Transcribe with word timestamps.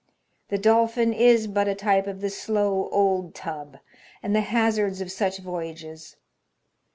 The 0.47 0.57
Dolphin 0.57 1.13
is 1.13 1.45
but 1.45 1.67
a 1.67 1.75
type 1.75 2.07
of 2.07 2.21
the 2.21 2.31
slow 2.31 2.89
old 2.91 3.35
tub, 3.35 3.77
and 4.23 4.35
the 4.35 4.41
hazards 4.41 4.99
of 4.99 5.11
such 5.11 5.37
voyages. 5.37 6.15